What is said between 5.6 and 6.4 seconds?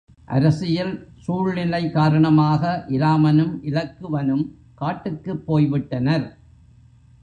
விட்டனர்.